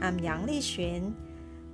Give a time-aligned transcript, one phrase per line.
[0.00, 1.14] I'm Yang Lixun.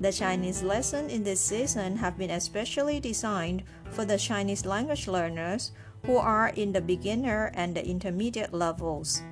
[0.00, 5.72] The Chinese lesson in this season have been especially designed for the Chinese language learners
[6.06, 9.22] who are in the beginner and the intermediate levels.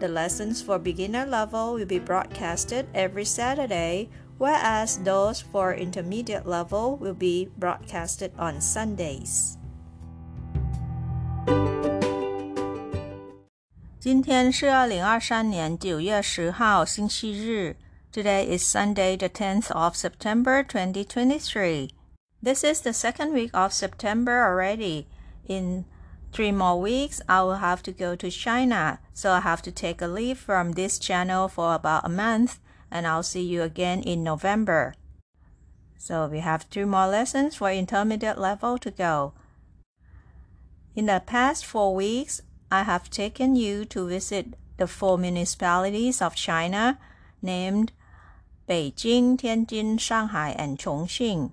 [0.00, 6.96] The lessons for beginner level will be broadcasted every Saturday, whereas those for intermediate level
[6.96, 9.56] will be broadcasted on Sundays.
[13.98, 17.76] 今天是二零二三年九月十号，星期日。
[18.11, 21.91] Today is Sunday, the 10th of September, 2023.
[22.41, 25.07] This is the second week of September already.
[25.47, 25.85] In
[26.33, 30.01] three more weeks, I will have to go to China, so I have to take
[30.01, 32.57] a leave from this channel for about a month,
[32.89, 34.95] and I'll see you again in November.
[35.99, 39.33] So we have two more lessons for intermediate level to go.
[40.95, 46.33] In the past four weeks, I have taken you to visit the four municipalities of
[46.33, 46.97] China
[47.43, 47.91] named
[48.69, 51.51] Beijing, Tianjin, Shanghai, and Chongqing.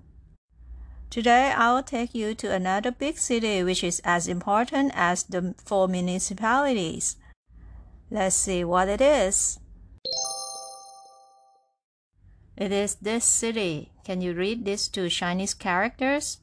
[1.09, 5.55] Today, I will take you to another big city which is as important as the
[5.57, 7.15] four municipalities.
[8.11, 9.59] Let's see what it is.
[12.55, 13.91] It is this city.
[14.03, 16.39] Can you read these two Chinese characters?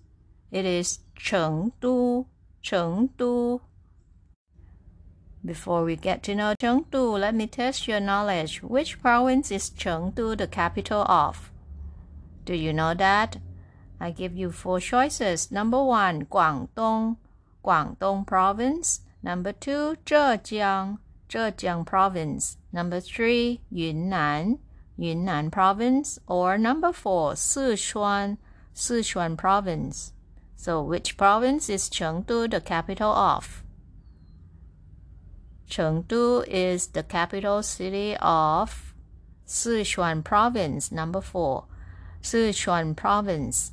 [0.50, 2.26] It is Chengdu,
[2.62, 3.60] Chengdu.
[5.44, 8.62] Before we get to know Chengdu, let me test your knowledge.
[8.62, 11.52] Which province is Chengdu the capital of?
[12.46, 13.36] Do you know that?
[14.00, 15.50] I give you four choices.
[15.50, 17.18] Number one, Guangdong,
[17.62, 19.00] Guangdong province.
[19.22, 22.56] Number two, Zhejiang, Zhejiang province.
[22.72, 24.60] Number three, Yunnan,
[24.96, 26.18] Yunnan province.
[26.26, 28.38] Or number four, Sichuan,
[28.74, 30.14] Sichuan province.
[30.56, 33.63] So which province is Chengdu the capital of?
[35.74, 38.94] Chengdu is the capital city of
[39.44, 40.92] Sichuan province.
[40.92, 41.64] Number four,
[42.22, 43.72] Sichuan province.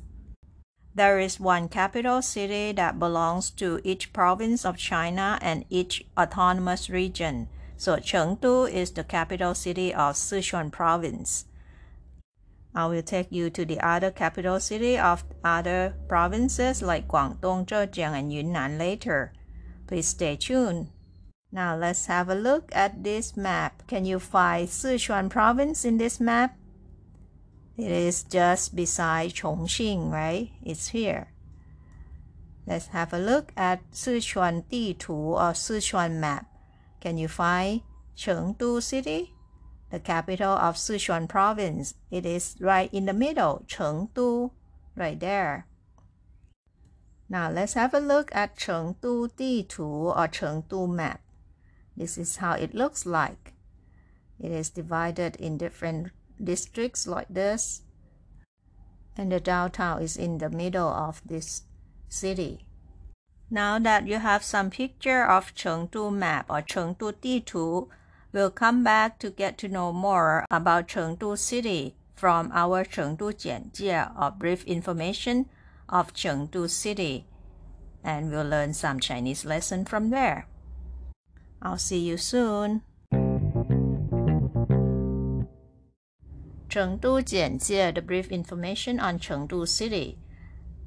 [0.96, 6.90] There is one capital city that belongs to each province of China and each autonomous
[6.90, 7.48] region.
[7.76, 11.44] So Chengdu is the capital city of Sichuan province.
[12.74, 18.18] I will take you to the other capital city of other provinces like Guangdong, Zhejiang,
[18.18, 19.32] and Yunnan later.
[19.86, 20.88] Please stay tuned.
[21.51, 23.87] Now let's have a look at this map.
[23.87, 26.57] Can you find Sichuan province in this map?
[27.77, 30.51] It is just beside Chongqing, right?
[30.63, 31.31] It's here.
[32.65, 36.47] Let's have a look at Sichuan 地图 or Sichuan map.
[36.99, 37.81] Can you find
[38.17, 39.33] Chengdu city?
[39.89, 41.93] The capital of Sichuan province.
[42.11, 44.51] It is right in the middle, Chengdu,
[44.97, 45.65] right there.
[47.29, 51.20] Now let's have a look at Chengdu 地图 or Chengdu map.
[51.96, 53.52] This is how it looks like.
[54.40, 56.10] It is divided in different
[56.42, 57.82] districts like this.
[59.16, 61.62] And the downtown is in the middle of this
[62.08, 62.66] city.
[63.50, 67.88] Now that you have some picture of Chengdu map or Chengdu Ditu,
[68.32, 74.18] we'll come back to get to know more about Chengdu city from our Chengdu Jianjie
[74.18, 75.50] or brief information
[75.88, 77.26] of Chengdu city.
[78.02, 80.46] And we'll learn some Chinese lesson from there.
[81.62, 82.82] I'll see you soon.
[86.68, 90.18] Chengdu Jianjie, the brief information on Chengdu City.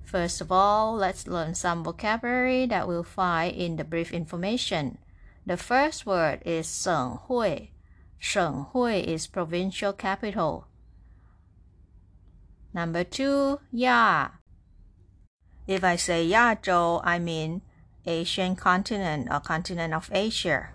[0.04, 4.98] First of all, let's learn some vocabulary that we'll find in the brief information.
[5.46, 7.72] The first word is "省会"."
[8.20, 10.68] 省会" is provincial capital.
[12.74, 14.30] Number two, Ya.
[15.68, 17.62] If I say Yazhou, I mean
[18.06, 20.75] Asian continent or continent of Asia.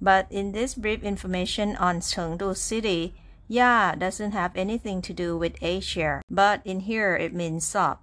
[0.00, 3.14] But in this brief information on Chengdu City,
[3.48, 8.02] Ya doesn't have anything to do with Asia, but in here it means up.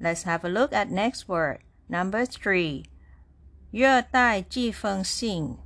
[0.00, 1.58] Let's have a look at next word.
[1.88, 2.84] Number three,
[3.70, 5.58] 热带季风性.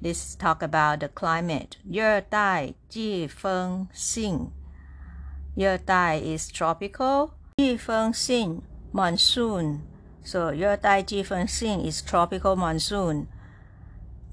[0.00, 1.78] This talk about the climate.
[1.84, 4.52] 热带季风性.
[5.54, 7.30] 热带 is tropical.
[7.56, 8.62] 季风性
[8.92, 9.80] monsoon.
[10.22, 13.28] So 热带季风性 is tropical monsoon.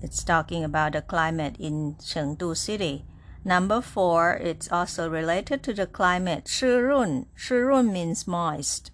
[0.02, 3.06] It's talking about the climate in Chengdu City.
[3.46, 6.48] Number four, it's also related to the climate.
[6.48, 8.92] 湿润,湿润 means moist.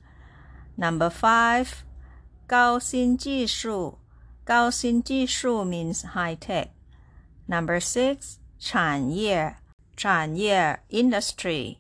[0.76, 1.84] Number five,
[2.48, 4.00] 高新技术,
[4.44, 6.70] 高新技术 means high tech.
[7.48, 9.56] Number six, 产业,
[9.96, 11.80] 产业 industry.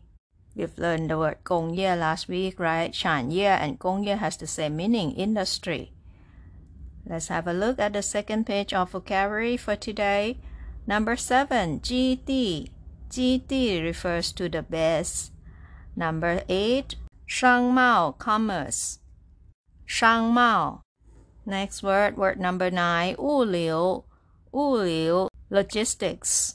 [0.55, 2.91] We've learned the word 工业 last week, right?
[2.91, 5.92] 产业 and 工业 has the same meaning, industry.
[7.06, 10.38] Let's have a look at the second page of vocabulary for today.
[10.86, 12.70] Number 7, Jidi.
[13.10, 15.32] Jidi refers to the best.
[15.94, 16.96] Number 8,
[17.28, 19.00] Shangmao, commerce.
[19.86, 20.80] Shangmao.
[21.46, 24.04] Next word, word number 9, 物流.
[24.52, 26.54] 物流, logistics.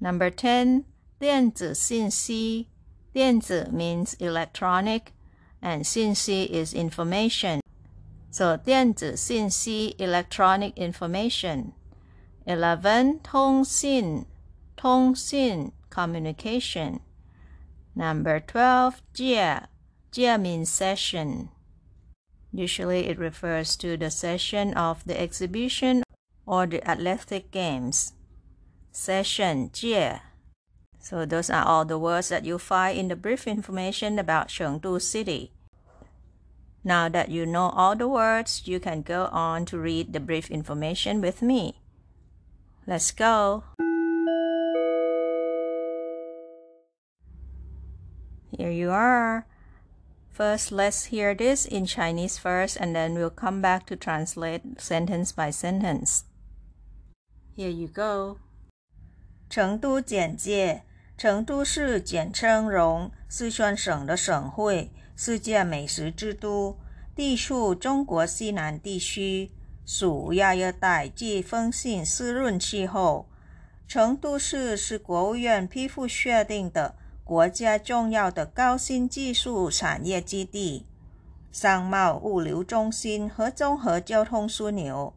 [0.00, 0.84] Number 10,
[1.18, 2.68] 电子信息.
[3.12, 5.12] 电子 means electronic
[5.60, 7.60] and 信息 is information.
[8.30, 11.72] So 电子信息 （electronic information）。
[12.44, 14.26] Eleven 通信
[14.76, 17.00] 通信 communication.
[17.94, 19.68] Number twelve 届
[20.10, 21.48] 届 means session.
[22.52, 26.02] Usually it refers to the session of the exhibition
[26.46, 28.12] or the athletic games.
[28.92, 30.20] Session 介
[31.00, 35.00] So those are all the words that you find in the brief information about Chengdu
[35.00, 35.52] City.
[36.84, 40.50] Now that you know all the words, you can go on to read the brief
[40.50, 41.80] information with me.
[42.86, 43.64] Let's go!
[48.56, 49.46] Here you are.
[50.30, 55.32] First, let's hear this in Chinese first, and then we'll come back to translate sentence
[55.32, 56.24] by sentence.
[57.56, 58.38] Here you go.
[59.50, 60.82] 成都简介：
[61.16, 64.90] 成都市简称蓉，四川省的省会。
[65.20, 66.78] 世界美食之都，
[67.16, 69.50] 地处中国西南地区，
[69.84, 73.28] 属亚热带季风性湿润气候。
[73.88, 76.94] 成都市是国务院批复确定的
[77.24, 80.86] 国家重要的高新技术产业基地、
[81.50, 85.12] 商贸物流中心和综合交通枢纽，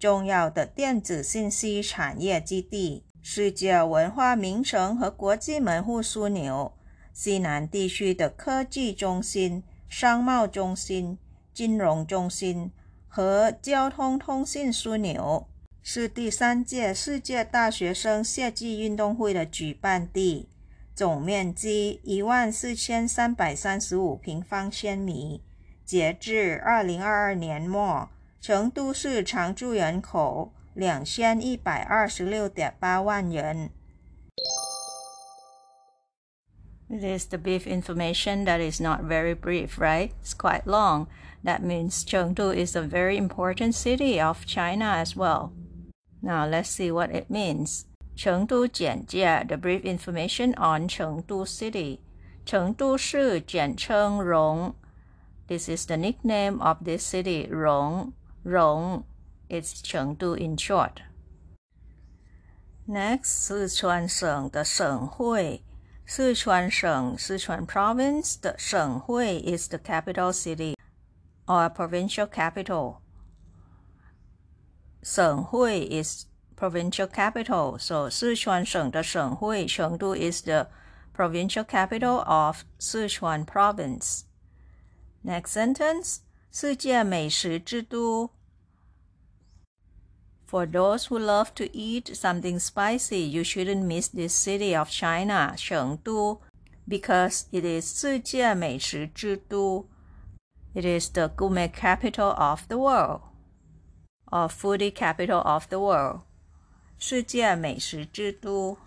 [0.00, 3.04] 重要的电子信息产业基地。
[3.22, 6.72] 世界文化名城和国际门户枢纽，
[7.14, 11.16] 西南地区的科技中心、商贸中心、
[11.54, 12.70] 金融中心
[13.08, 15.46] 和交通通信枢纽，
[15.80, 20.48] 是第三届世界大学生夏季运动会的举办地，
[20.94, 25.42] 总面积一万四千三百三十五平方千米。
[25.84, 30.52] 截至二零二二年末，成都市常住人口。
[30.74, 33.70] 两千一百二十六点八万人。
[36.90, 40.12] It is the brief information that is not very brief, right?
[40.20, 41.08] It's quite long.
[41.42, 45.52] That means Chengdu is a very important city of China as well.
[46.22, 47.86] Now let's see what it means.
[48.16, 52.00] Chengdu 简介, the brief information on Chengdu city.
[52.46, 54.74] Chengdu 市简称蓉.
[55.48, 58.14] This is the nickname of this city, Rong.
[58.44, 59.04] Rong.
[59.48, 61.02] It's Chengdu in short.
[62.86, 64.08] Next, Sichuan
[65.16, 65.60] hui.
[66.07, 70.75] Sichuan 省 Sichuan province 的省会 is the capital city
[71.45, 72.97] or provincial capital.
[75.03, 77.77] 省会 is provincial capital.
[77.77, 80.67] So Sichuan 省的省会 Chengdu is the
[81.13, 84.23] provincial capital of Sichuan province.
[85.23, 88.31] Next sentence 世界美食之都
[90.49, 95.53] for those who love to eat something spicy, you shouldn't miss this city of China,
[95.55, 96.39] Chengdu,
[96.87, 99.87] because it is 世界美食之都.
[100.73, 103.21] It is the gourmet capital of the world,
[104.31, 106.21] or foodie capital of the world.
[106.97, 108.79] 世界美食之都.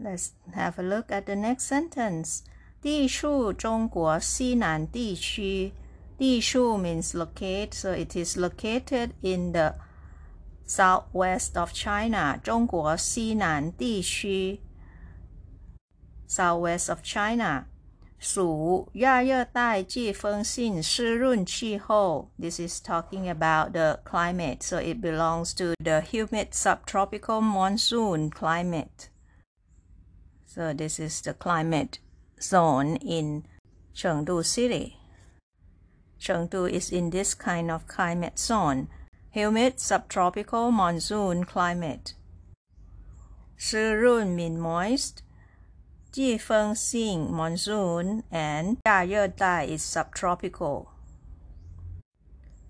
[0.00, 2.40] Let's have a look at the next sentence.
[2.80, 5.74] 地处中国西南地区。
[6.16, 9.74] 地处 means locate, so it is located in the
[10.66, 14.60] southwest of China, 中国西南地区
[16.28, 17.66] southwest of China.
[18.18, 22.30] 属亚热带季风性湿润气候.
[22.36, 29.08] This is talking about the climate, so it belongs to the humid subtropical monsoon climate.
[30.46, 32.00] So this is the climate
[32.40, 33.44] zone in
[33.94, 34.96] Chengdu City.
[36.20, 38.88] Chengdu is in this kind of climate zone
[39.32, 42.14] humid subtropical monsoon climate.
[43.56, 45.18] 湿润 mean moist.
[46.10, 50.86] 季风性 monsoon and 亚热带 is subtropical.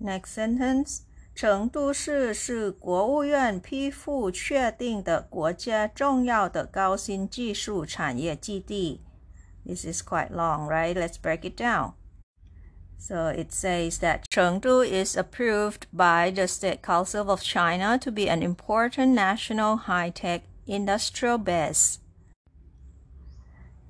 [0.00, 1.03] Next sentence.
[1.35, 9.03] 成都市是国务院批复确定的国家重要的高新技术产业基地。
[9.65, 10.95] This is quite long, right?
[10.95, 11.93] Let's break it down.
[13.06, 18.30] So it says that Chengdu is approved by the State Council of China to be
[18.30, 22.00] an important national high-tech industrial base.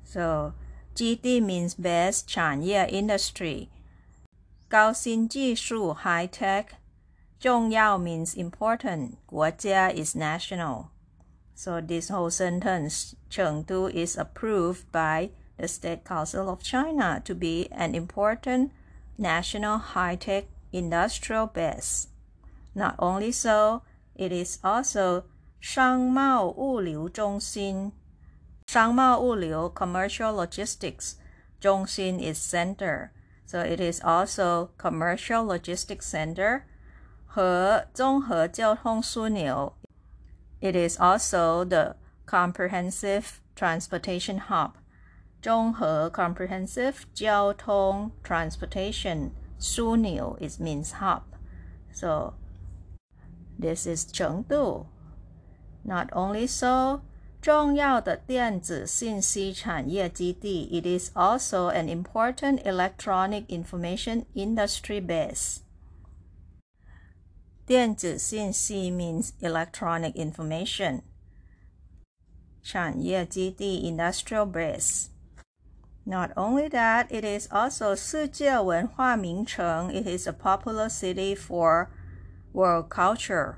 [0.04, 0.56] So
[0.96, 3.70] Jidi means base Chanye industry.
[4.72, 5.30] Gaoxin
[5.98, 6.74] high tech.
[7.46, 9.20] Means important.
[9.28, 10.90] Guojia is national.
[11.54, 15.30] So this whole sentence, Chengdu is approved by
[15.60, 18.72] the State Council of China to be an important
[19.18, 22.08] national high-tech industrial base.
[22.76, 23.84] Not only so,
[24.16, 25.26] it is also
[25.62, 27.92] Shangmao Wuliu Zhongxin.
[28.68, 31.18] Shangmao Wuliu Commercial Logistics
[31.62, 33.14] Zhongxin is center,
[33.46, 36.66] so it is also commercial logistics center.
[40.62, 44.78] It is also the comprehensive transportation hub.
[45.44, 49.34] Zhonghe Comprehensive Jiao Tong Transportation.
[49.60, 51.24] Shuniu it means hub.
[51.92, 52.34] So
[53.60, 54.88] this is Chengdu.
[55.84, 57.02] Not only so,
[57.42, 65.58] 重要的电子信息产业基地, it is also an important electronic information industry base.
[67.66, 71.02] 电子信息 means electronic information.
[72.62, 75.13] 产业基地 industrial base.
[76.05, 79.93] Not only that, it is also 世界文化名城.
[79.93, 81.89] It is a popular city for
[82.53, 83.57] world culture.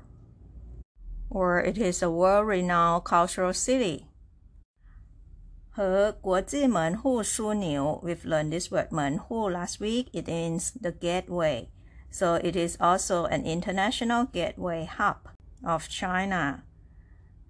[1.29, 4.07] Or it is a world-renowned cultural city.
[5.69, 8.01] 和国际门户枢纽.
[8.03, 10.07] We've learned this word 门户 last week.
[10.11, 11.69] It means the gateway.
[12.11, 15.29] So it is also an international gateway hub
[15.63, 16.63] of China.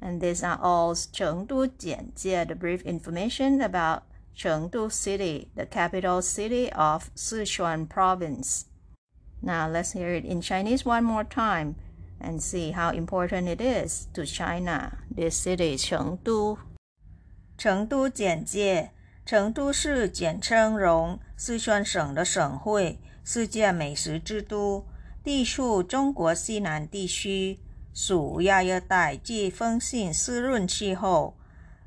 [0.00, 4.04] And these are all Chengdu Jianjie, the brief information about
[4.36, 8.66] Chengdu City, the capital city of Sichuan Province.
[9.42, 11.74] Now let's hear it in Chinese one more time
[12.20, 16.58] and see how important it is to China, this city, Chengdu.
[17.58, 18.08] Chengdu
[19.24, 24.84] 成都市简称蓉，四川省的省会，世界美食之都，
[25.22, 27.60] 地处中国西南地区，
[27.94, 31.36] 属亚热带季风性湿润气候。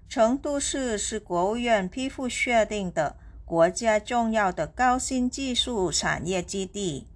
[0.07, 7.07] 成都市是国务院批复确定的国家重要的高新技术产业基地、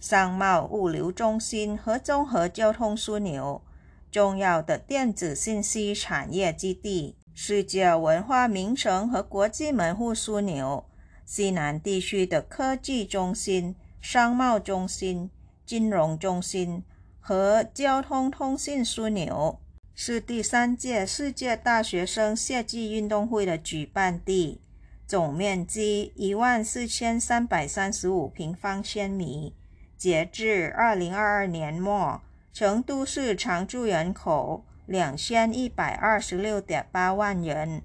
[0.00, 3.62] 商贸物流中心和综合交通枢纽，
[4.10, 10.84] 重要的电子信息产业基地、世界文化名城和国际门户枢纽、
[11.24, 15.30] 西南地区的科技中心、商贸中心、
[15.64, 16.84] 金融中心
[17.18, 19.58] 和交通通信枢纽。
[19.94, 24.60] 是第三届世界大学生夏季运动会的举办地，
[25.06, 29.54] 总面积一万四千三百三十五平方千米。
[29.96, 32.20] 截至二零二二年末，
[32.52, 37.83] 成都市常住人口两千一百二十六点八万元。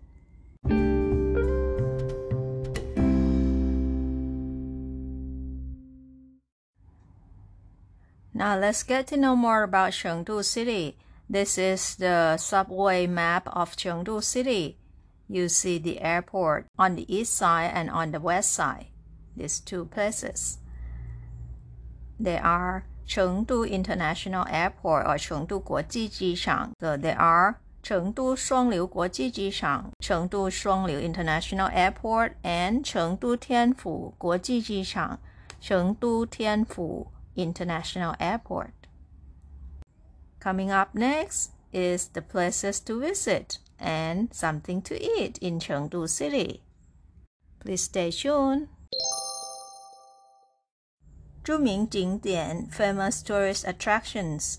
[8.34, 10.96] Now let's get to know more about Chengdu City.
[11.28, 14.78] This is the subway map of Chengdu City.
[15.28, 18.86] You see the airport on the east side and on the west side.
[19.36, 20.58] These two places.
[22.18, 26.73] They are Chengdu International Airport or Chengdu Guoji Jichang.
[26.79, 34.61] So there are Chengdu Shuangliu Guoji Jichang, Chengdu Shuangliu International Airport, and Chengdu Tianfu Guoji
[34.61, 35.19] Jichang,
[35.61, 38.73] Chengdu Tianfu International Airport.
[40.39, 46.61] Coming up next is the places to visit and something to eat in Chengdu City.
[47.59, 48.67] Please stay tuned.
[51.46, 54.58] 着名景点 famous tourist attractions.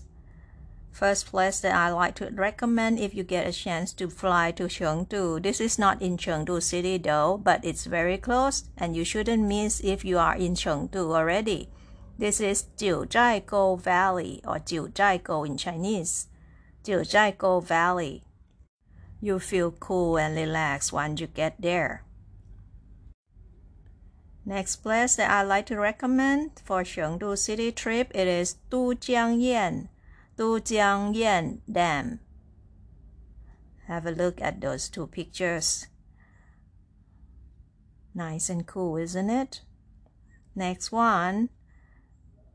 [0.92, 4.68] First place that I like to recommend if you get a chance to fly to
[4.68, 5.42] Chengdu.
[5.42, 9.80] This is not in Chengdu City though, but it's very close and you shouldn't miss
[9.80, 11.68] if you are in Chengdu already.
[12.16, 16.28] This is Jiuzhaigou Valley or Jiuzhaigou in Chinese.
[16.84, 18.22] Jiuzhaigou Valley.
[19.20, 22.04] You feel cool and relaxed once you get there.
[24.49, 29.89] Next place that I like to recommend for Chengdu city trip it is Dujiangyan,
[30.39, 32.19] Dujiangyan Dam.
[33.85, 35.85] Have a look at those two pictures.
[38.15, 39.61] Nice and cool, isn't it?
[40.55, 41.49] Next one,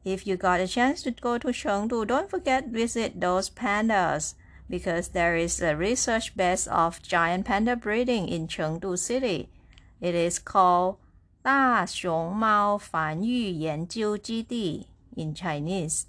[0.05, 4.35] if you got a chance to go to Chengdu, don't forget visit those pandas
[4.69, 9.49] because there is a research base of giant panda breeding in Chengdu City.
[10.01, 10.97] It is called
[11.44, 16.04] 大熊猫繁育研究基地 in Chinese.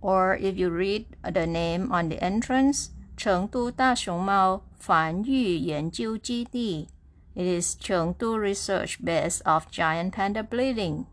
[0.00, 6.88] Or if you read the name on the entrance, 成都大熊猫繁育研究基地,
[7.34, 11.06] it is Chengdu research base of giant panda breeding.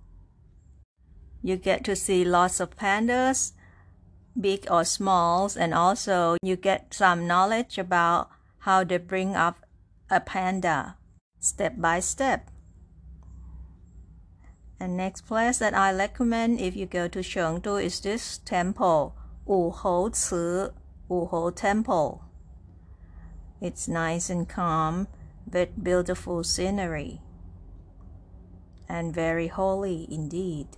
[1.42, 3.52] You get to see lots of pandas,
[4.40, 8.30] big or smalls, and also you get some knowledge about
[8.60, 9.66] how they bring up
[10.10, 10.96] a panda
[11.40, 12.49] step by step.
[14.81, 19.15] And next place that I recommend if you go to Chengdu is this temple,
[19.47, 20.73] Wuhou
[21.11, 22.25] Wuhou Temple.
[23.61, 25.07] It's nice and calm
[25.53, 27.21] with beautiful scenery
[28.89, 30.69] and very holy indeed.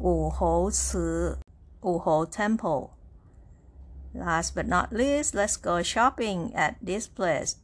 [0.00, 1.38] Wuhou
[1.82, 2.96] Wuhou Temple.
[4.12, 7.56] Last but not least, let's go shopping at this place.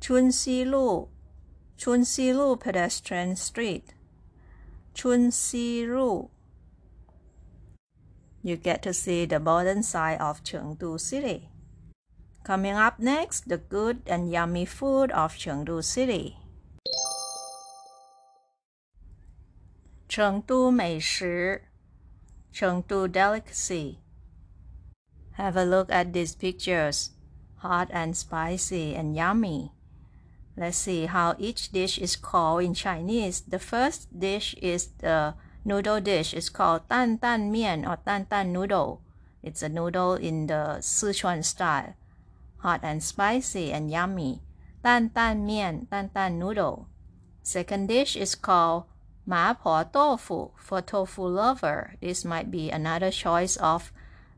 [0.00, 1.08] Chunxilu,
[1.76, 3.94] Chunxilu Pedestrian Street.
[4.94, 6.30] Chunxilu.
[8.42, 11.48] You get to see the modern side of Chengdu City.
[12.44, 16.36] Coming up next, the good and yummy food of Chengdu City.
[20.08, 21.62] Chengdu 美食
[22.52, 23.98] Chengdu delicacy.
[25.32, 27.10] Have a look at these pictures.
[27.56, 29.72] Hot and spicy and yummy.
[30.56, 33.42] Let's see how each dish is called in Chinese.
[33.42, 36.32] The first dish is the noodle dish.
[36.32, 39.02] It's called tan tan mian or tan tan noodle.
[39.42, 41.94] It's a noodle in the Sichuan style.
[42.58, 44.42] Hot and spicy and yummy.
[44.82, 46.86] Tan tan mian, tan tan noodle.
[47.42, 48.84] Second dish is called
[49.26, 51.96] Ma Po tofu for tofu lover.
[52.00, 53.90] This might be another choice of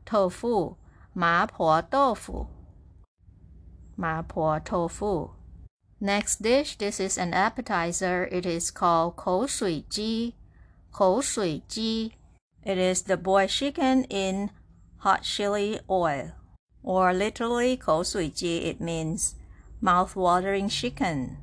[0.05, 0.75] tofu.
[1.13, 2.47] Ma Po tofu.
[3.95, 5.36] Ma Po tofu.
[6.00, 8.28] Next dish, this is an appetizer.
[8.32, 10.34] It is called Kou Shui Ji.
[10.92, 12.14] Kou Shui Ji.
[12.64, 14.50] It is the boiled chicken in
[14.98, 16.32] hot chili oil.
[16.82, 19.36] Or literally, Kou Shui Ji, it means
[19.80, 21.38] mouth-watering chicken.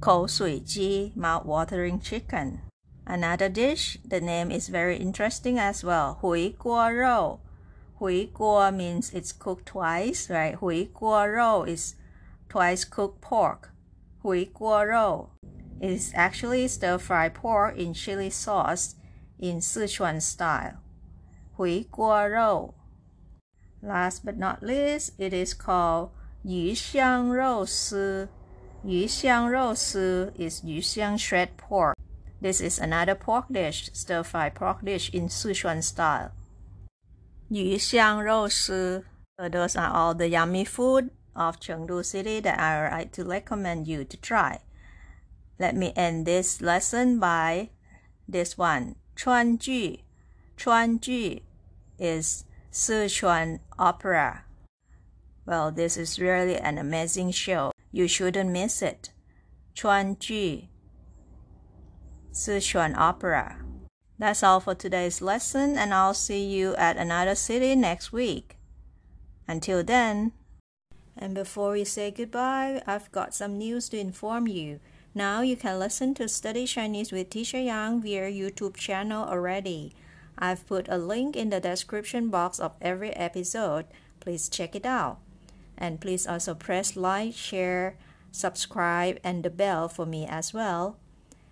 [0.00, 2.60] 口水鸡 mouth-watering chicken.
[3.04, 6.14] Another dish, the name is very interesting as well.
[6.14, 7.40] 回锅肉.
[7.98, 10.56] 回锅 means it's cooked twice, right?
[10.56, 11.94] 回锅肉 is
[12.49, 13.71] twice cooked pork,
[14.21, 15.29] hui guo rou.
[15.81, 18.95] It is actually stir-fried pork in chili sauce
[19.39, 20.77] in Sichuan style.
[21.57, 22.73] Hui guo rou.
[23.81, 26.11] Last but not least, it is called
[26.43, 28.29] yu xiang rou si.
[28.85, 31.97] Yu xiang rou si is yu xiang shred pork.
[32.39, 36.31] This is another pork dish, stir-fried pork dish in Sichuan style.
[37.49, 39.03] Yu xiang rou si.
[39.39, 43.25] So those are all the yummy food of Chengdu City that I would like to
[43.25, 44.59] recommend you to try.
[45.59, 47.69] Let me end this lesson by
[48.27, 48.95] this one.
[49.15, 49.97] Chuan Ju.
[50.57, 51.39] Chuan Ju
[51.99, 54.45] is Sichuan Opera.
[55.45, 57.71] Well, this is really an amazing show.
[57.91, 59.11] You shouldn't miss it.
[59.73, 60.63] Chuan Ju,
[62.31, 63.57] Sichuan Opera.
[64.17, 68.57] That's all for today's lesson, and I'll see you at another city next week.
[69.47, 70.31] Until then,
[71.17, 74.79] and before we say goodbye, I've got some news to inform you.
[75.15, 79.93] Now you can listen to Study Chinese with Teacher Yang via YouTube channel already.
[80.37, 83.85] I've put a link in the description box of every episode.
[84.19, 85.19] Please check it out.
[85.77, 87.95] And please also press like, share,
[88.31, 90.97] subscribe, and the bell for me as well.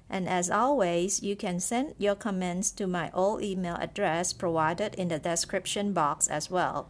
[0.09, 5.07] And as always, you can send your comments to my old email address provided in
[5.07, 6.89] the description box as well.